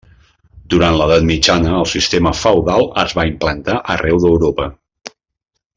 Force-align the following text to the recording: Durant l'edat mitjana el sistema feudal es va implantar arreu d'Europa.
Durant 0.73 0.95
l'edat 1.01 1.27
mitjana 1.31 1.75
el 1.81 1.85
sistema 1.91 2.33
feudal 2.41 2.89
es 3.05 3.15
va 3.19 3.29
implantar 3.33 3.79
arreu 3.97 4.23
d'Europa. 4.25 4.71